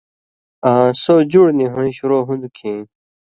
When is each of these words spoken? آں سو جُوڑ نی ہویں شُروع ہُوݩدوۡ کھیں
آں 0.69 0.87
سو 1.01 1.15
جُوڑ 1.31 1.47
نی 1.57 1.65
ہویں 1.73 1.95
شُروع 1.97 2.21
ہُوݩدوۡ 2.27 2.53
کھیں 2.57 2.79